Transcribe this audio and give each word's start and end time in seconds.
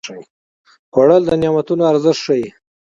خوړل 0.93 1.21
د 1.25 1.31
نعمتونو 1.41 1.83
ارزښت 1.91 2.19
ښيي 2.25 2.47